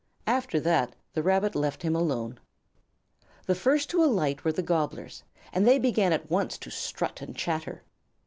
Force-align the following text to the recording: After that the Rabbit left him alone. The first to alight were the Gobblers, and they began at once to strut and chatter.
After 0.25 0.59
that 0.61 0.95
the 1.13 1.21
Rabbit 1.21 1.53
left 1.53 1.83
him 1.83 1.95
alone. 1.95 2.39
The 3.45 3.53
first 3.53 3.87
to 3.91 4.03
alight 4.03 4.43
were 4.43 4.51
the 4.51 4.63
Gobblers, 4.63 5.21
and 5.53 5.67
they 5.67 5.77
began 5.77 6.11
at 6.11 6.27
once 6.27 6.57
to 6.57 6.71
strut 6.71 7.21
and 7.21 7.35
chatter. 7.37 7.83